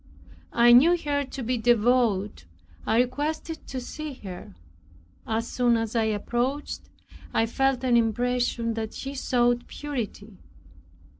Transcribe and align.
I 0.55 0.71
knew 0.73 0.97
her 0.97 1.23
to 1.25 1.43
be 1.43 1.59
devout 1.59 2.45
I 2.87 2.97
requested 3.01 3.67
to 3.67 3.79
see 3.79 4.13
her. 4.23 4.55
As 5.27 5.47
soon 5.47 5.77
as 5.77 5.95
I 5.95 6.05
approached, 6.05 6.81
I 7.35 7.45
felt 7.45 7.83
an 7.83 7.95
impression 7.95 8.73
that 8.73 8.95
she 8.95 9.13
sought 9.13 9.67
purity. 9.67 10.39